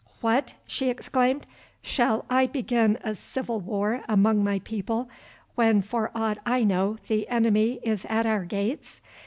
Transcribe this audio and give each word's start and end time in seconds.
"What!" 0.19 0.55
she 0.65 0.89
exclaimed, 0.89 1.45
"shall 1.83 2.25
I 2.27 2.47
begin 2.47 2.97
a 3.03 3.13
civil 3.13 3.59
war 3.59 4.03
among 4.09 4.43
my 4.43 4.57
people 4.57 5.11
when 5.53 5.83
for 5.83 6.09
aught 6.15 6.39
I 6.43 6.63
know 6.63 6.97
the 7.07 7.27
enemy 7.27 7.73
is 7.83 8.07
at 8.09 8.25
our 8.25 8.43
gates?" 8.43 8.99